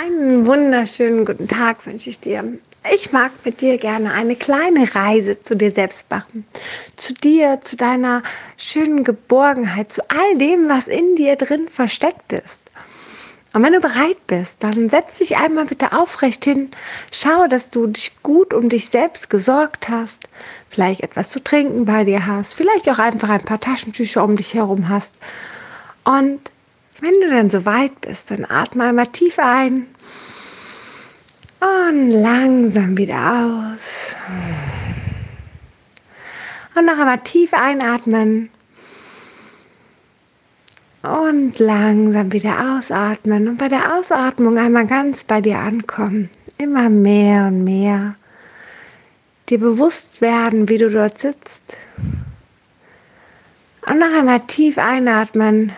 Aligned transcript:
Einen 0.00 0.46
wunderschönen 0.46 1.24
guten 1.24 1.48
Tag 1.48 1.84
wünsche 1.84 2.08
ich 2.08 2.20
dir. 2.20 2.44
Ich 2.94 3.10
mag 3.10 3.32
mit 3.44 3.60
dir 3.60 3.78
gerne 3.78 4.12
eine 4.12 4.36
kleine 4.36 4.94
Reise 4.94 5.40
zu 5.40 5.56
dir 5.56 5.72
selbst 5.72 6.08
machen. 6.08 6.46
Zu 6.94 7.14
dir, 7.14 7.60
zu 7.62 7.74
deiner 7.74 8.22
schönen 8.56 9.02
Geborgenheit, 9.02 9.92
zu 9.92 10.02
all 10.08 10.38
dem, 10.38 10.68
was 10.68 10.86
in 10.86 11.16
dir 11.16 11.34
drin 11.34 11.66
versteckt 11.66 12.32
ist. 12.32 12.60
Und 13.52 13.64
wenn 13.64 13.72
du 13.72 13.80
bereit 13.80 14.24
bist, 14.28 14.62
dann 14.62 14.88
setz 14.88 15.18
dich 15.18 15.36
einmal 15.36 15.64
bitte 15.64 15.92
aufrecht 15.92 16.44
hin. 16.44 16.70
Schau, 17.10 17.48
dass 17.48 17.70
du 17.70 17.88
dich 17.88 18.22
gut 18.22 18.54
um 18.54 18.68
dich 18.68 18.90
selbst 18.90 19.28
gesorgt 19.30 19.88
hast. 19.88 20.28
Vielleicht 20.70 21.02
etwas 21.02 21.30
zu 21.30 21.42
trinken 21.42 21.86
bei 21.86 22.04
dir 22.04 22.24
hast. 22.24 22.54
Vielleicht 22.54 22.88
auch 22.88 23.00
einfach 23.00 23.30
ein 23.30 23.44
paar 23.44 23.58
Taschentücher 23.58 24.22
um 24.22 24.36
dich 24.36 24.54
herum 24.54 24.88
hast. 24.88 25.14
Und 26.04 26.52
wenn 27.00 27.14
du 27.14 27.30
dann 27.30 27.50
so 27.50 27.64
weit 27.64 28.00
bist, 28.00 28.30
dann 28.30 28.44
atme 28.44 28.84
einmal 28.84 29.06
tief 29.08 29.38
ein 29.38 29.86
und 31.60 32.10
langsam 32.10 32.96
wieder 32.96 33.16
aus. 33.16 34.14
Und 36.74 36.86
noch 36.86 36.98
einmal 36.98 37.20
tief 37.20 37.52
einatmen 37.54 38.50
und 41.02 41.58
langsam 41.58 42.32
wieder 42.32 42.76
ausatmen 42.76 43.48
und 43.48 43.58
bei 43.58 43.68
der 43.68 43.96
Ausatmung 43.96 44.58
einmal 44.58 44.86
ganz 44.86 45.24
bei 45.24 45.40
dir 45.40 45.58
ankommen. 45.58 46.28
Immer 46.58 46.88
mehr 46.88 47.46
und 47.46 47.64
mehr. 47.64 48.16
Dir 49.48 49.58
bewusst 49.58 50.20
werden, 50.20 50.68
wie 50.68 50.78
du 50.78 50.90
dort 50.90 51.18
sitzt. 51.18 51.62
Und 53.86 53.98
noch 53.98 54.12
einmal 54.12 54.40
tief 54.40 54.76
einatmen 54.76 55.72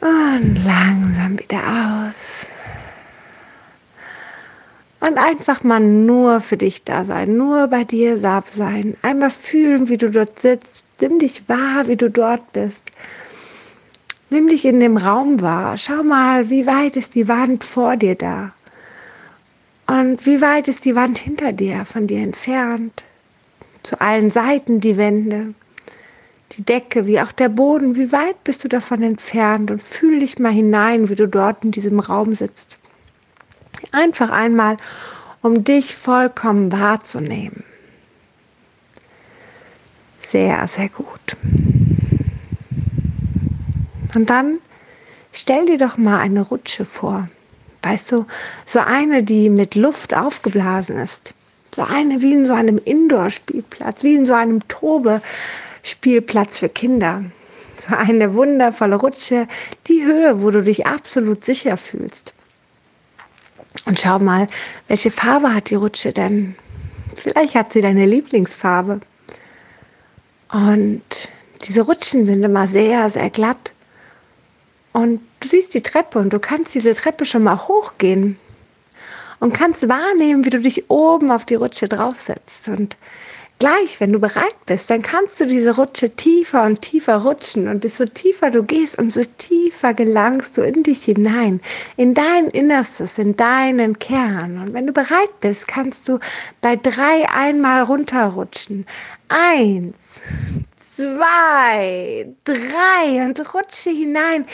und 0.00 0.64
langsam 0.64 1.38
wieder 1.38 2.10
aus. 2.10 2.46
Und 5.00 5.16
einfach 5.16 5.62
mal 5.62 5.80
nur 5.80 6.40
für 6.40 6.56
dich 6.56 6.84
da 6.84 7.04
sein, 7.04 7.36
nur 7.36 7.68
bei 7.68 7.84
dir 7.84 8.18
sein. 8.18 8.96
Einmal 9.02 9.30
fühlen, 9.30 9.88
wie 9.88 9.96
du 9.96 10.10
dort 10.10 10.40
sitzt. 10.40 10.82
Nimm 11.00 11.20
dich 11.20 11.48
wahr, 11.48 11.86
wie 11.86 11.96
du 11.96 12.10
dort 12.10 12.52
bist. 12.52 12.82
Nimm 14.30 14.48
dich 14.48 14.64
in 14.64 14.80
dem 14.80 14.96
Raum 14.96 15.40
wahr. 15.40 15.76
Schau 15.76 16.02
mal, 16.02 16.50
wie 16.50 16.66
weit 16.66 16.96
ist 16.96 17.14
die 17.14 17.28
Wand 17.28 17.64
vor 17.64 17.96
dir 17.96 18.16
da? 18.16 18.52
Und 19.86 20.26
wie 20.26 20.40
weit 20.40 20.68
ist 20.68 20.84
die 20.84 20.96
Wand 20.96 21.16
hinter 21.16 21.52
dir, 21.52 21.84
von 21.84 22.08
dir 22.08 22.18
entfernt? 22.18 23.04
Zu 23.84 24.00
allen 24.00 24.30
Seiten 24.30 24.80
die 24.80 24.96
Wände 24.96 25.54
die 26.52 26.62
Decke, 26.62 27.06
wie 27.06 27.20
auch 27.20 27.32
der 27.32 27.48
Boden, 27.48 27.96
wie 27.96 28.10
weit 28.12 28.42
bist 28.44 28.64
du 28.64 28.68
davon 28.68 29.02
entfernt 29.02 29.70
und 29.70 29.82
fühl 29.82 30.20
dich 30.20 30.38
mal 30.38 30.52
hinein, 30.52 31.08
wie 31.08 31.14
du 31.14 31.28
dort 31.28 31.64
in 31.64 31.72
diesem 31.72 32.00
Raum 32.00 32.34
sitzt. 32.34 32.78
Einfach 33.92 34.30
einmal, 34.30 34.76
um 35.42 35.62
dich 35.62 35.94
vollkommen 35.94 36.72
wahrzunehmen. 36.72 37.64
Sehr, 40.28 40.66
sehr 40.68 40.88
gut. 40.88 41.36
Und 44.14 44.30
dann 44.30 44.58
stell 45.32 45.66
dir 45.66 45.78
doch 45.78 45.96
mal 45.96 46.18
eine 46.18 46.42
Rutsche 46.42 46.84
vor. 46.84 47.28
Weißt 47.82 48.10
du, 48.12 48.26
so 48.66 48.80
eine, 48.80 49.22
die 49.22 49.48
mit 49.48 49.74
Luft 49.74 50.14
aufgeblasen 50.14 50.98
ist. 50.98 51.32
So 51.74 51.82
eine 51.82 52.20
wie 52.20 52.32
in 52.32 52.46
so 52.46 52.52
einem 52.52 52.78
Indoor-Spielplatz, 52.78 54.02
wie 54.02 54.14
in 54.14 54.26
so 54.26 54.32
einem 54.32 54.66
Tobe, 54.68 55.22
Spielplatz 55.82 56.58
für 56.58 56.68
Kinder. 56.68 57.24
So 57.78 57.94
eine 57.94 58.34
wundervolle 58.34 58.96
Rutsche, 58.96 59.46
die 59.86 60.04
Höhe, 60.04 60.42
wo 60.42 60.50
du 60.50 60.62
dich 60.62 60.86
absolut 60.86 61.44
sicher 61.44 61.76
fühlst. 61.76 62.34
Und 63.84 64.00
schau 64.00 64.18
mal, 64.18 64.48
welche 64.88 65.10
Farbe 65.10 65.54
hat 65.54 65.70
die 65.70 65.76
Rutsche 65.76 66.12
denn? 66.12 66.56
Vielleicht 67.16 67.54
hat 67.54 67.72
sie 67.72 67.82
deine 67.82 68.06
Lieblingsfarbe. 68.06 69.00
Und 70.52 71.02
diese 71.62 71.82
Rutschen 71.82 72.26
sind 72.26 72.42
immer 72.42 72.66
sehr, 72.66 73.10
sehr 73.10 73.30
glatt. 73.30 73.72
Und 74.92 75.20
du 75.40 75.48
siehst 75.48 75.74
die 75.74 75.82
Treppe 75.82 76.18
und 76.18 76.32
du 76.32 76.38
kannst 76.38 76.74
diese 76.74 76.94
Treppe 76.94 77.24
schon 77.24 77.42
mal 77.42 77.68
hochgehen 77.68 78.38
und 79.38 79.52
kannst 79.52 79.88
wahrnehmen, 79.88 80.44
wie 80.44 80.50
du 80.50 80.60
dich 80.60 80.90
oben 80.90 81.30
auf 81.30 81.44
die 81.44 81.54
Rutsche 81.54 81.88
draufsetzt. 81.88 82.68
Und 82.68 82.96
gleich, 83.58 84.00
wenn 84.00 84.12
du 84.12 84.18
bereit 84.18 84.54
bist, 84.66 84.90
dann 84.90 85.02
kannst 85.02 85.40
du 85.40 85.46
diese 85.46 85.76
Rutsche 85.76 86.10
tiefer 86.10 86.64
und 86.64 86.82
tiefer 86.82 87.16
rutschen 87.16 87.68
und 87.68 87.84
desto 87.84 88.06
tiefer 88.06 88.50
du 88.50 88.62
gehst, 88.62 88.98
umso 88.98 89.22
tiefer 89.38 89.94
gelangst 89.94 90.56
du 90.56 90.62
in 90.62 90.82
dich 90.82 91.04
hinein, 91.04 91.60
in 91.96 92.14
dein 92.14 92.48
Innerstes, 92.48 93.18
in 93.18 93.36
deinen 93.36 93.98
Kern. 93.98 94.62
Und 94.62 94.74
wenn 94.74 94.86
du 94.86 94.92
bereit 94.92 95.40
bist, 95.40 95.66
kannst 95.66 96.08
du 96.08 96.18
bei 96.60 96.76
drei 96.76 97.28
einmal 97.28 97.82
runterrutschen. 97.82 98.86
Eins, 99.28 99.96
zwei, 100.96 102.28
drei 102.44 103.24
und 103.24 103.54
rutsche 103.54 103.90
hinein 103.90 104.44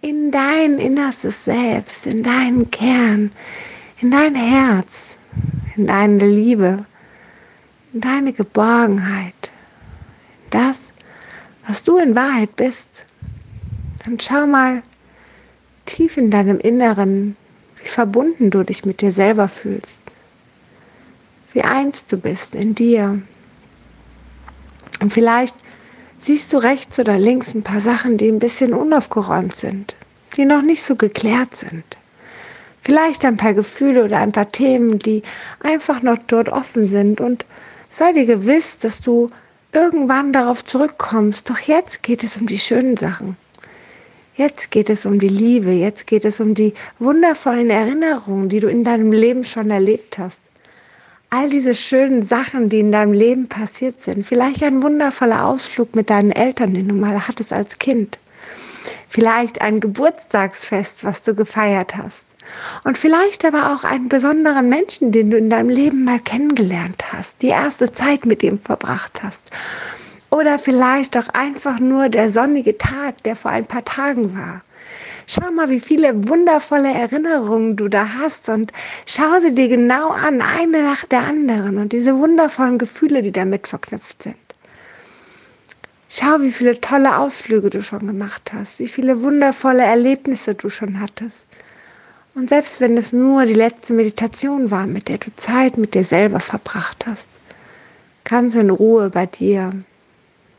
in 0.00 0.30
dein 0.30 0.78
Innerstes 0.78 1.44
selbst, 1.44 2.06
in 2.06 2.22
deinen 2.22 2.70
Kern, 2.70 3.32
in 4.00 4.10
dein 4.10 4.34
Herz, 4.34 5.16
in 5.76 5.86
deine 5.86 6.26
Liebe 6.26 6.84
deine 7.92 8.32
Geborgenheit, 8.32 9.50
das, 10.50 10.90
was 11.66 11.82
du 11.82 11.98
in 11.98 12.14
Wahrheit 12.14 12.56
bist, 12.56 13.04
dann 14.04 14.18
schau 14.18 14.46
mal 14.46 14.82
tief 15.86 16.16
in 16.16 16.30
deinem 16.30 16.58
Inneren, 16.58 17.36
wie 17.76 17.88
verbunden 17.88 18.50
du 18.50 18.62
dich 18.62 18.84
mit 18.84 19.00
dir 19.00 19.12
selber 19.12 19.48
fühlst, 19.48 20.02
wie 21.52 21.62
eins 21.62 22.06
du 22.06 22.16
bist 22.16 22.54
in 22.54 22.74
dir. 22.74 23.20
Und 25.00 25.12
vielleicht 25.12 25.54
siehst 26.18 26.52
du 26.52 26.58
rechts 26.58 26.98
oder 26.98 27.18
links 27.18 27.54
ein 27.54 27.62
paar 27.62 27.80
Sachen, 27.80 28.16
die 28.16 28.28
ein 28.28 28.38
bisschen 28.38 28.72
unaufgeräumt 28.72 29.56
sind, 29.56 29.96
die 30.36 30.44
noch 30.44 30.62
nicht 30.62 30.82
so 30.82 30.96
geklärt 30.96 31.54
sind. 31.54 31.84
Vielleicht 32.80 33.24
ein 33.24 33.36
paar 33.36 33.54
Gefühle 33.54 34.04
oder 34.04 34.18
ein 34.18 34.32
paar 34.32 34.48
Themen, 34.48 34.98
die 34.98 35.22
einfach 35.60 36.02
noch 36.02 36.18
dort 36.26 36.48
offen 36.48 36.88
sind 36.88 37.20
und 37.20 37.44
Sei 37.94 38.14
dir 38.14 38.24
gewiss, 38.24 38.78
dass 38.78 39.02
du 39.02 39.28
irgendwann 39.70 40.32
darauf 40.32 40.64
zurückkommst. 40.64 41.50
Doch 41.50 41.58
jetzt 41.58 42.02
geht 42.02 42.24
es 42.24 42.38
um 42.38 42.46
die 42.46 42.58
schönen 42.58 42.96
Sachen. 42.96 43.36
Jetzt 44.34 44.70
geht 44.70 44.88
es 44.88 45.04
um 45.04 45.20
die 45.20 45.28
Liebe. 45.28 45.72
Jetzt 45.72 46.06
geht 46.06 46.24
es 46.24 46.40
um 46.40 46.54
die 46.54 46.72
wundervollen 46.98 47.68
Erinnerungen, 47.68 48.48
die 48.48 48.60
du 48.60 48.68
in 48.68 48.82
deinem 48.82 49.12
Leben 49.12 49.44
schon 49.44 49.70
erlebt 49.70 50.16
hast. 50.16 50.40
All 51.28 51.50
diese 51.50 51.74
schönen 51.74 52.24
Sachen, 52.24 52.70
die 52.70 52.80
in 52.80 52.92
deinem 52.92 53.12
Leben 53.12 53.46
passiert 53.46 54.00
sind. 54.00 54.26
Vielleicht 54.26 54.62
ein 54.62 54.82
wundervoller 54.82 55.44
Ausflug 55.44 55.94
mit 55.94 56.08
deinen 56.08 56.32
Eltern, 56.32 56.72
den 56.72 56.88
du 56.88 56.94
mal 56.94 57.28
hattest 57.28 57.52
als 57.52 57.78
Kind. 57.78 58.16
Vielleicht 59.10 59.60
ein 59.60 59.80
Geburtstagsfest, 59.80 61.04
was 61.04 61.22
du 61.24 61.34
gefeiert 61.34 61.94
hast. 61.94 62.24
Und 62.84 62.98
vielleicht 62.98 63.44
aber 63.44 63.72
auch 63.72 63.84
einen 63.84 64.08
besonderen 64.08 64.68
Menschen, 64.68 65.12
den 65.12 65.30
du 65.30 65.36
in 65.36 65.50
deinem 65.50 65.68
Leben 65.70 66.04
mal 66.04 66.20
kennengelernt 66.20 67.02
hast, 67.12 67.42
die 67.42 67.48
erste 67.48 67.92
Zeit 67.92 68.26
mit 68.26 68.42
ihm 68.42 68.58
verbracht 68.58 69.22
hast. 69.22 69.50
Oder 70.30 70.58
vielleicht 70.58 71.16
auch 71.16 71.28
einfach 71.28 71.78
nur 71.78 72.08
der 72.08 72.30
sonnige 72.30 72.78
Tag, 72.78 73.22
der 73.24 73.36
vor 73.36 73.50
ein 73.50 73.66
paar 73.66 73.84
Tagen 73.84 74.36
war. 74.36 74.62
Schau 75.26 75.50
mal, 75.52 75.68
wie 75.68 75.80
viele 75.80 76.28
wundervolle 76.28 76.92
Erinnerungen 76.92 77.76
du 77.76 77.88
da 77.88 78.06
hast 78.18 78.48
und 78.48 78.72
schau 79.06 79.40
sie 79.40 79.54
dir 79.54 79.68
genau 79.68 80.08
an, 80.08 80.42
eine 80.42 80.82
nach 80.82 81.04
der 81.04 81.20
anderen 81.20 81.78
und 81.78 81.92
diese 81.92 82.16
wundervollen 82.16 82.78
Gefühle, 82.78 83.22
die 83.22 83.32
damit 83.32 83.68
verknüpft 83.68 84.22
sind. 84.22 84.36
Schau, 86.08 86.40
wie 86.40 86.50
viele 86.50 86.78
tolle 86.80 87.16
Ausflüge 87.16 87.70
du 87.70 87.82
schon 87.82 88.06
gemacht 88.06 88.52
hast, 88.52 88.78
wie 88.78 88.88
viele 88.88 89.22
wundervolle 89.22 89.82
Erlebnisse 89.82 90.54
du 90.54 90.68
schon 90.68 91.00
hattest. 91.00 91.46
Und 92.34 92.48
selbst 92.48 92.80
wenn 92.80 92.96
es 92.96 93.12
nur 93.12 93.44
die 93.44 93.54
letzte 93.54 93.92
Meditation 93.92 94.70
war, 94.70 94.86
mit 94.86 95.08
der 95.08 95.18
du 95.18 95.34
Zeit 95.36 95.76
mit 95.76 95.94
dir 95.94 96.04
selber 96.04 96.40
verbracht 96.40 97.04
hast, 97.06 97.26
ganz 98.24 98.54
in 98.54 98.70
Ruhe 98.70 99.10
bei 99.10 99.26
dir 99.26 99.70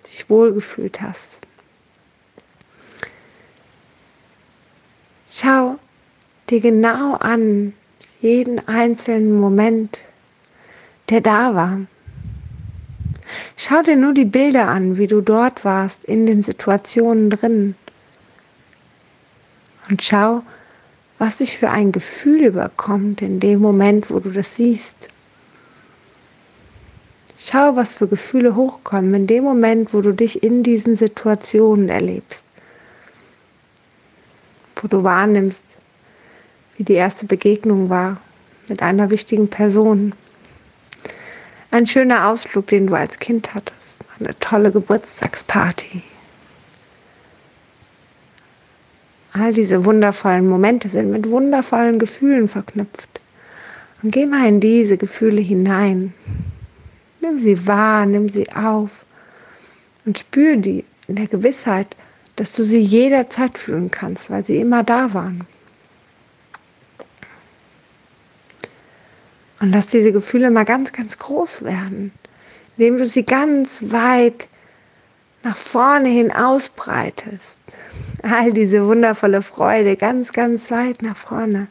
dich 0.05 0.29
wohlgefühlt 0.29 1.01
hast. 1.01 1.39
Schau 5.27 5.79
dir 6.49 6.61
genau 6.61 7.15
an 7.15 7.73
jeden 8.21 8.67
einzelnen 8.67 9.39
Moment, 9.39 9.97
der 11.09 11.21
da 11.21 11.55
war. 11.55 11.79
Schau 13.57 13.81
dir 13.81 13.95
nur 13.95 14.13
die 14.13 14.25
Bilder 14.25 14.67
an, 14.67 14.97
wie 14.97 15.07
du 15.07 15.21
dort 15.21 15.65
warst, 15.65 16.05
in 16.05 16.27
den 16.27 16.43
Situationen 16.43 17.31
drin. 17.31 17.75
Und 19.89 20.03
schau, 20.03 20.43
was 21.23 21.37
sich 21.37 21.57
für 21.57 21.69
ein 21.69 21.93
Gefühl 21.93 22.43
überkommt 22.43 23.21
in 23.21 23.39
dem 23.39 23.61
Moment, 23.61 24.09
wo 24.09 24.19
du 24.19 24.29
das 24.29 24.57
siehst. 24.57 25.07
Schau, 27.37 27.77
was 27.77 27.93
für 27.93 28.09
Gefühle 28.09 28.57
hochkommen 28.57 29.13
in 29.13 29.27
dem 29.27 29.45
Moment, 29.45 29.93
wo 29.93 30.01
du 30.01 30.11
dich 30.11 30.43
in 30.43 30.63
diesen 30.63 30.97
Situationen 30.97 31.87
erlebst. 31.87 32.43
Wo 34.75 34.89
du 34.89 35.05
wahrnimmst, 35.05 35.63
wie 36.75 36.83
die 36.83 36.95
erste 36.95 37.25
Begegnung 37.25 37.89
war 37.89 38.17
mit 38.67 38.81
einer 38.81 39.09
wichtigen 39.09 39.47
Person. 39.47 40.13
Ein 41.71 41.87
schöner 41.87 42.27
Ausflug, 42.27 42.67
den 42.67 42.87
du 42.87 42.95
als 42.95 43.17
Kind 43.17 43.55
hattest. 43.55 44.03
Eine 44.19 44.37
tolle 44.41 44.73
Geburtstagsparty. 44.73 46.03
All 49.33 49.51
diese 49.51 49.83
wundervollen 49.83 50.47
Momente 50.47 50.89
sind 50.89 51.09
mit 51.12 51.27
wundervollen 51.30 51.97
Gefühlen 51.97 52.47
verknüpft. 52.47 53.09
Und 54.01 54.12
geh 54.12 54.25
mal 54.25 54.47
in 54.47 54.59
diese 54.59 54.97
Gefühle 54.97 55.41
hinein. 55.41 56.13
Nimm 57.19 57.39
sie 57.39 57.65
wahr, 57.65 58.06
nimm 58.06 58.30
sie 58.30 58.51
auf 58.51 59.06
und 60.06 60.19
spür 60.19 60.57
die 60.57 60.83
in 61.07 61.15
der 61.15 61.27
Gewissheit, 61.27 61.95
dass 62.35 62.51
du 62.51 62.63
sie 62.63 62.80
jederzeit 62.80 63.57
fühlen 63.57 63.91
kannst, 63.91 64.30
weil 64.30 64.44
sie 64.44 64.57
immer 64.57 64.83
da 64.83 65.13
waren. 65.13 65.45
Und 69.59 69.71
lass 69.71 69.88
diese 69.88 70.12
Gefühle 70.12 70.51
mal 70.51 70.65
ganz, 70.65 70.91
ganz 70.91 71.18
groß 71.18 71.63
werden, 71.63 72.12
indem 72.75 72.97
du 72.97 73.06
sie 73.06 73.24
ganz 73.24 73.86
weit 73.88 74.47
nach 75.44 75.56
vorne 75.56 76.09
hin 76.09 76.31
ausbreitest. 76.31 77.59
All 78.23 78.53
diese 78.53 78.85
wundervolle 78.87 79.41
Freude 79.41 79.97
ganz, 79.97 80.31
ganz 80.31 80.71
weit 80.71 81.01
nach 81.01 81.17
vorne. 81.17 81.67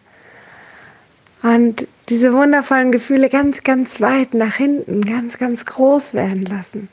Und 1.43 1.89
diese 2.09 2.33
wundervollen 2.33 2.93
Gefühle 2.93 3.29
ganz, 3.29 3.65
ganz 3.65 4.01
weit 4.01 4.35
nach 4.35 4.55
hinten, 4.55 5.05
ganz, 5.05 5.39
ganz 5.39 5.65
groß 5.65 6.15
werden 6.15 6.45
lassen. 6.45 6.89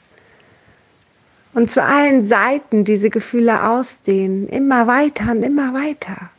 Und 1.53 1.69
zu 1.69 1.83
allen 1.83 2.25
Seiten 2.25 2.85
diese 2.85 3.09
Gefühle 3.09 3.67
ausdehnen, 3.67 4.47
immer 4.47 4.87
weiter 4.87 5.31
und 5.31 5.43
immer 5.43 5.73
weiter. 5.73 6.29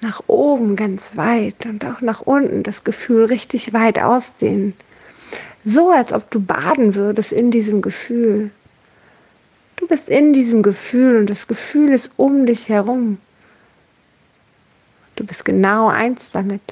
Nach 0.00 0.22
oben 0.26 0.76
ganz 0.76 1.16
weit 1.16 1.66
und 1.66 1.84
auch 1.84 2.00
nach 2.00 2.20
unten 2.20 2.62
das 2.62 2.84
Gefühl 2.84 3.24
richtig 3.24 3.72
weit 3.72 4.02
ausdehnen. 4.02 4.74
So 5.64 5.90
als 5.90 6.12
ob 6.12 6.30
du 6.30 6.40
baden 6.40 6.94
würdest 6.94 7.32
in 7.32 7.50
diesem 7.50 7.82
Gefühl. 7.82 8.50
Bist 9.92 10.08
in 10.08 10.32
diesem 10.32 10.62
Gefühl 10.62 11.18
und 11.18 11.28
das 11.28 11.46
Gefühl 11.46 11.92
ist 11.92 12.12
um 12.16 12.46
dich 12.46 12.70
herum. 12.70 13.18
Du 15.16 15.26
bist 15.26 15.44
genau 15.44 15.88
eins 15.88 16.30
damit. 16.30 16.62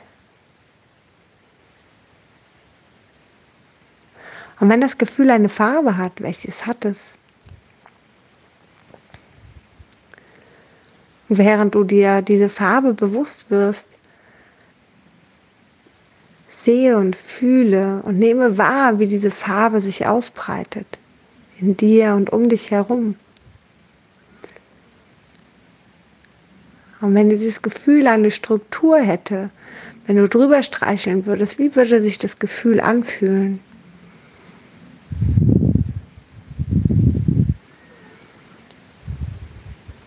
Und 4.59 4.71
wenn 4.71 4.81
das 4.81 4.97
Gefühl 4.97 5.31
eine 5.31 5.51
Farbe 5.51 5.99
hat, 5.99 6.23
welches 6.23 6.65
hat 6.65 6.87
es? 6.87 7.19
während 11.29 11.75
du 11.75 11.85
dir 11.85 12.23
diese 12.23 12.49
Farbe 12.49 12.95
bewusst 12.95 13.51
wirst, 13.51 13.89
sehe 16.49 16.97
und 16.97 17.17
fühle 17.17 18.01
und 18.03 18.19
nehme 18.19 18.57
wahr, 18.57 18.99
wie 18.99 19.07
diese 19.07 19.31
Farbe 19.31 19.83
sich 19.83 20.07
ausbreitet 20.07 21.00
in 21.61 21.77
dir 21.77 22.15
und 22.15 22.31
um 22.31 22.49
dich 22.49 22.71
herum. 22.71 23.15
Und 27.01 27.15
wenn 27.15 27.31
dieses 27.31 27.63
Gefühl 27.63 28.07
eine 28.07 28.31
Struktur 28.31 28.99
hätte, 28.99 29.51
wenn 30.07 30.17
du 30.17 30.29
drüber 30.29 30.63
streicheln 30.63 31.27
würdest, 31.27 31.59
wie 31.59 31.75
würde 31.75 32.03
sich 32.03 32.19
das 32.19 32.39
Gefühl 32.39 32.81
anfühlen? 32.81 33.61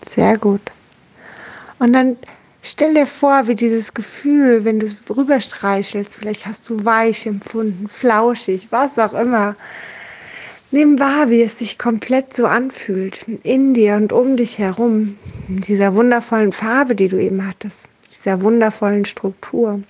Sehr 0.07 0.37
gut. 0.37 0.61
Und 1.79 1.93
dann 1.93 2.17
stell 2.61 2.93
dir 2.93 3.07
vor, 3.07 3.47
wie 3.47 3.55
dieses 3.55 3.93
Gefühl, 3.93 4.63
wenn 4.63 4.79
du 4.79 4.85
es 4.85 4.97
rüberstreichelst, 5.09 6.15
vielleicht 6.15 6.45
hast 6.45 6.69
du 6.69 6.85
weich 6.85 7.25
empfunden, 7.25 7.87
flauschig, 7.87 8.67
was 8.69 8.99
auch 8.99 9.13
immer. 9.13 9.55
Nimm 10.73 10.97
wahr, 10.97 11.29
wie 11.29 11.43
es 11.43 11.59
sich 11.59 11.77
komplett 11.77 12.35
so 12.35 12.47
anfühlt, 12.47 13.27
in 13.43 13.75
dir 13.75 13.93
und 13.93 14.11
um 14.11 14.37
dich 14.37 14.57
herum, 14.57 15.19
in 15.47 15.57
dieser 15.57 15.93
wundervollen 15.93 16.51
Farbe, 16.51 16.95
die 16.95 17.09
du 17.09 17.21
eben 17.21 17.47
hattest, 17.47 17.87
dieser 18.11 18.41
wundervollen 18.41 19.05
Struktur. 19.05 19.81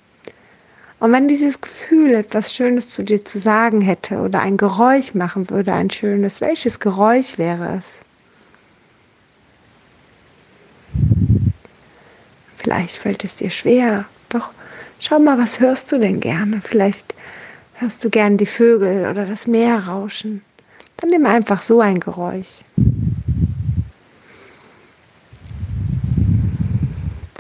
Und 0.99 1.11
wenn 1.13 1.29
dieses 1.29 1.61
Gefühl 1.61 2.13
etwas 2.13 2.53
Schönes 2.53 2.89
zu 2.89 3.01
dir 3.01 3.23
zu 3.23 3.39
sagen 3.39 3.79
hätte 3.79 4.17
oder 4.17 4.41
ein 4.41 4.57
Geräusch 4.57 5.13
machen 5.13 5.49
würde, 5.49 5.71
ein 5.71 5.89
schönes, 5.89 6.41
welches 6.41 6.81
Geräusch 6.81 7.37
wäre 7.37 7.77
es? 7.77 7.89
Vielleicht 12.57 12.97
fällt 12.97 13.23
es 13.23 13.37
dir 13.37 13.51
schwer. 13.51 14.03
Doch 14.27 14.51
schau 14.99 15.19
mal, 15.19 15.37
was 15.37 15.61
hörst 15.61 15.93
du 15.93 15.97
denn 15.97 16.19
gerne? 16.19 16.59
Vielleicht 16.61 17.15
hörst 17.75 18.03
du 18.03 18.09
gern 18.09 18.35
die 18.35 18.45
Vögel 18.45 19.09
oder 19.09 19.25
das 19.25 19.47
Meer 19.47 19.87
rauschen. 19.87 20.41
Dann 21.03 21.09
nimm 21.09 21.25
einfach 21.25 21.61
so 21.61 21.81
ein 21.81 21.99
Geräusch. 21.99 22.61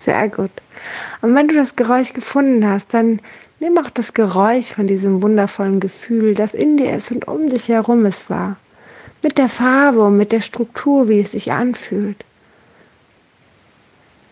Sehr 0.01 0.27
gut. 0.27 0.51
Und 1.21 1.33
wenn 1.33 1.47
du 1.47 1.55
das 1.55 1.77
Geräusch 1.77 2.11
gefunden 2.11 2.67
hast, 2.67 2.93
dann 2.93 3.21
nimm 3.61 3.77
auch 3.77 3.89
das 3.89 4.13
Geräusch 4.13 4.73
von 4.73 4.87
diesem 4.87 5.21
wundervollen 5.21 5.79
Gefühl, 5.79 6.35
das 6.35 6.53
in 6.53 6.75
dir 6.75 6.93
ist 6.93 7.09
und 7.11 7.25
um 7.29 7.49
dich 7.49 7.69
herum 7.69 8.05
es 8.05 8.29
war. 8.29 8.57
Mit 9.23 9.37
der 9.37 9.47
Farbe 9.47 10.01
und 10.01 10.17
mit 10.17 10.33
der 10.33 10.41
Struktur, 10.41 11.07
wie 11.07 11.21
es 11.21 11.31
sich 11.31 11.53
anfühlt. 11.53 12.25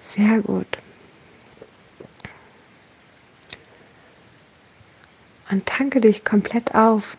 Sehr 0.01 0.41
gut. 0.41 0.77
Und 5.49 5.65
tanke 5.67 6.01
dich 6.01 6.25
komplett 6.25 6.75
auf. 6.75 7.15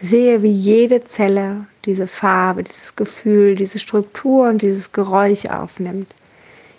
Sehe, 0.00 0.42
wie 0.42 0.50
jede 0.50 1.04
Zelle 1.04 1.66
diese 1.84 2.06
Farbe, 2.06 2.64
dieses 2.64 2.96
Gefühl, 2.96 3.54
diese 3.54 3.78
Struktur 3.78 4.48
und 4.48 4.62
dieses 4.62 4.92
Geräusch 4.92 5.46
aufnimmt. 5.46 6.08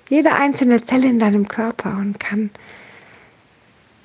Jede 0.10 0.34
einzelne 0.34 0.81
Zelle 0.81 1.07
in 1.07 1.19
deinem 1.19 1.48
Körper 1.48 1.98
und 1.98 2.19
kann 2.19 2.50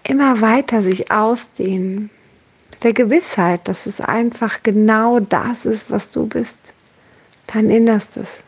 immer 0.08 0.40
weiter 0.40 0.82
sich 0.82 1.10
ausdehnen. 1.10 2.10
Mit 2.70 2.84
der 2.84 2.92
Gewissheit, 2.92 3.68
dass 3.68 3.86
es 3.86 4.00
einfach 4.00 4.62
genau 4.62 5.20
das 5.20 5.64
ist, 5.64 5.90
was 5.90 6.12
du 6.12 6.26
bist. 6.26 6.58
Dein 7.46 7.70
Innerstes. 7.70 8.42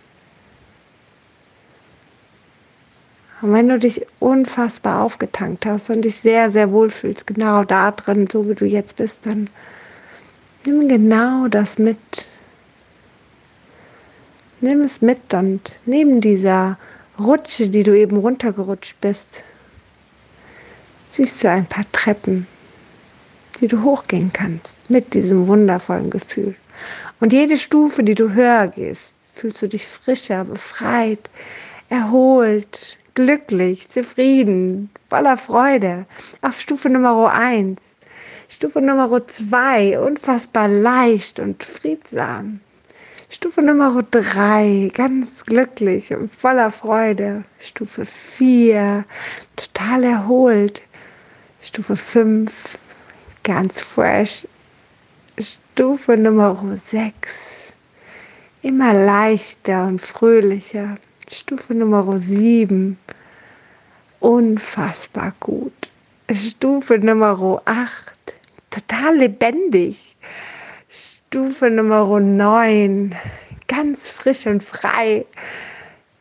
Und 3.44 3.52
wenn 3.52 3.68
du 3.68 3.78
dich 3.78 4.06
unfassbar 4.20 5.02
aufgetankt 5.02 5.66
hast 5.66 5.90
und 5.90 6.02
dich 6.02 6.16
sehr, 6.16 6.50
sehr 6.50 6.72
wohl 6.72 6.88
fühlst, 6.88 7.26
genau 7.26 7.62
da 7.62 7.90
drin, 7.90 8.26
so 8.30 8.48
wie 8.48 8.54
du 8.54 8.64
jetzt 8.64 8.96
bist, 8.96 9.26
dann 9.26 9.50
nimm 10.66 10.88
genau 10.88 11.48
das 11.48 11.78
mit. 11.78 12.26
Nimm 14.60 14.80
es 14.80 15.00
mit 15.02 15.34
und 15.34 15.72
neben 15.84 16.20
dieser 16.20 16.78
Rutsche, 17.18 17.68
die 17.68 17.82
du 17.82 17.96
eben 17.96 18.16
runtergerutscht 18.16 19.00
bist, 19.00 19.42
siehst 21.10 21.44
du 21.44 21.50
ein 21.50 21.66
paar 21.66 21.84
Treppen, 21.92 22.46
die 23.60 23.68
du 23.68 23.82
hochgehen 23.82 24.32
kannst 24.32 24.76
mit 24.88 25.14
diesem 25.14 25.46
wundervollen 25.46 26.10
Gefühl. 26.10 26.54
Und 27.20 27.32
jede 27.32 27.56
Stufe, 27.56 28.02
die 28.02 28.14
du 28.14 28.32
höher 28.32 28.68
gehst, 28.68 29.14
fühlst 29.34 29.62
du 29.62 29.68
dich 29.68 29.86
frischer, 29.86 30.44
befreit, 30.44 31.30
erholt, 31.88 32.98
glücklich, 33.14 33.88
zufrieden, 33.88 34.90
voller 35.08 35.36
Freude. 35.36 36.06
Auf 36.42 36.60
Stufe 36.60 36.88
Nummer 36.88 37.32
1. 37.32 37.78
Stufe 38.48 38.80
Nummer 38.80 39.26
2, 39.26 39.98
unfassbar 39.98 40.68
leicht 40.68 41.40
und 41.40 41.62
friedsam. 41.62 42.60
Stufe 43.30 43.62
Nummer 43.62 44.02
3, 44.02 44.90
ganz 44.94 45.44
glücklich 45.44 46.12
und 46.14 46.32
voller 46.32 46.70
Freude. 46.70 47.42
Stufe 47.58 48.04
4, 48.04 49.04
total 49.56 50.04
erholt. 50.04 50.82
Stufe 51.60 51.96
5, 51.96 52.78
ganz 53.42 53.80
fresh. 53.80 54.46
Stufe 55.40 56.16
Nummer 56.16 56.78
6, 56.90 57.12
immer 58.62 58.92
leichter 58.92 59.86
und 59.86 60.00
fröhlicher. 60.00 60.94
Stufe 61.30 61.74
Nummer 61.74 62.18
7. 62.18 62.98
Unfassbar 64.20 65.32
gut. 65.40 65.72
Stufe 66.32 66.98
Nummer 66.98 67.60
8. 67.66 68.14
Total 68.70 69.16
lebendig. 69.16 70.16
Stufe 70.88 71.70
Nummer 71.70 72.18
9. 72.18 73.14
Ganz 73.68 74.08
frisch 74.08 74.46
und 74.46 74.64
frei. 74.64 75.26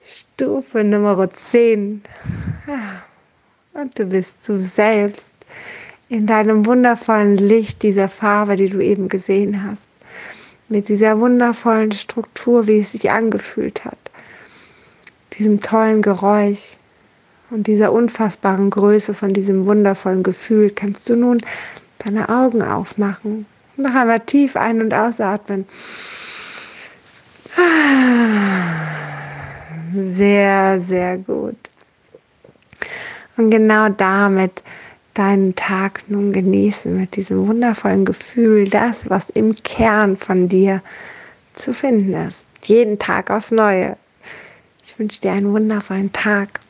Stufe 0.06 0.84
Nummer 0.84 1.30
10. 1.30 2.04
Ah, 2.68 3.80
und 3.80 3.98
du 3.98 4.06
bist 4.06 4.48
du 4.48 4.60
selbst 4.60 5.28
in 6.10 6.28
deinem 6.28 6.66
wundervollen 6.66 7.38
Licht 7.38 7.82
dieser 7.82 8.10
Farbe, 8.10 8.58
die 8.58 8.70
du 8.70 8.82
eben 8.82 9.08
gesehen 9.08 9.64
hast. 9.64 9.82
Mit 10.68 10.90
dieser 10.90 11.20
wundervollen 11.20 11.94
Struktur, 11.94 12.68
wie 12.68 12.80
es 12.80 12.92
sich 12.92 13.10
angefühlt 13.10 13.86
hat 13.86 13.98
diesem 15.38 15.62
tollen 15.62 16.02
Geräusch 16.02 16.78
und 17.54 17.68
dieser 17.68 17.94
unfassbaren 17.94 18.72
Größe 18.72 19.14
von 19.14 19.30
diesem 19.30 19.68
wundervollen 19.68 20.24
Gefühl 20.24 20.72
kannst 20.72 21.08
du 21.08 21.16
nun 21.16 21.40
deine 22.00 22.28
Augen 22.28 22.64
aufmachen. 22.64 23.46
Noch 23.78 23.94
einmal 23.94 24.20
tief 24.22 24.56
ein- 24.56 24.82
und 24.82 24.94
ausatmen. 24.94 25.66
Sehr, 30.16 30.82
sehr 30.82 31.18
gut. 31.20 31.56
Und 33.38 33.52
genau 33.52 33.90
damit 33.90 34.64
deinen 35.14 35.56
Tag 35.56 36.04
nun 36.08 36.34
genießen 36.34 36.96
mit 36.96 37.16
diesem 37.16 37.48
wundervollen 37.48 38.04
Gefühl, 38.04 38.68
das, 38.68 39.10
was 39.12 39.30
im 39.30 39.54
Kern 39.54 40.18
von 40.18 40.50
dir 40.50 40.82
zu 41.54 41.74
finden 41.74 42.14
ist. 42.28 42.44
Jeden 42.64 42.98
Tag 42.98 43.30
aufs 43.30 43.52
Neue. 43.52 43.96
Ich 44.84 44.98
wünsche 44.98 45.22
dir 45.22 45.34
einen 45.34 45.54
wundervollen 45.54 46.12
Tag. 46.12 46.64